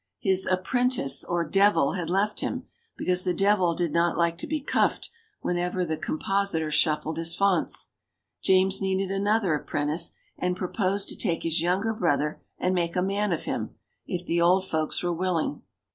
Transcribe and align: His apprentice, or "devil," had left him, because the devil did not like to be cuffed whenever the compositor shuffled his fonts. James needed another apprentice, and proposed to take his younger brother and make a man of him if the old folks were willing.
His 0.17 0.47
apprentice, 0.47 1.23
or 1.23 1.47
"devil," 1.47 1.91
had 1.91 2.09
left 2.09 2.39
him, 2.39 2.63
because 2.97 3.23
the 3.23 3.35
devil 3.35 3.75
did 3.75 3.93
not 3.93 4.17
like 4.17 4.35
to 4.39 4.47
be 4.47 4.59
cuffed 4.59 5.11
whenever 5.41 5.85
the 5.85 5.95
compositor 5.95 6.71
shuffled 6.71 7.17
his 7.17 7.35
fonts. 7.35 7.89
James 8.41 8.81
needed 8.81 9.11
another 9.11 9.53
apprentice, 9.53 10.13
and 10.39 10.57
proposed 10.57 11.07
to 11.09 11.15
take 11.15 11.43
his 11.43 11.61
younger 11.61 11.93
brother 11.93 12.41
and 12.57 12.73
make 12.73 12.95
a 12.95 13.03
man 13.03 13.31
of 13.31 13.43
him 13.43 13.75
if 14.07 14.25
the 14.25 14.41
old 14.41 14.65
folks 14.67 15.03
were 15.03 15.13
willing. 15.13 15.61